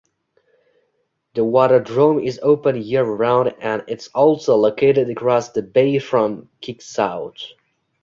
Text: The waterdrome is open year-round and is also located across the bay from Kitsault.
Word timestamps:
The 1.35 1.41
waterdrome 1.41 2.25
is 2.25 2.39
open 2.41 2.75
year-round 2.81 3.53
and 3.59 3.83
is 3.87 4.07
also 4.15 4.55
located 4.55 5.11
across 5.11 5.51
the 5.51 5.61
bay 5.61 5.99
from 5.99 6.49
Kitsault. 6.59 7.35